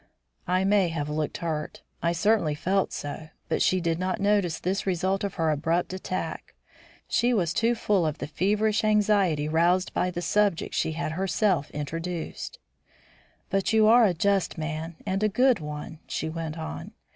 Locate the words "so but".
2.91-3.61